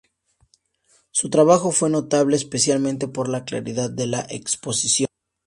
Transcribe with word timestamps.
Su 1.11 1.29
trabajo 1.29 1.69
fue 1.71 1.91
notable 1.91 2.35
especialmente 2.35 3.07
por 3.07 3.29
la 3.29 3.45
claridad 3.45 3.91
de 3.91 4.07
la 4.07 4.25
exposición. 4.31 5.09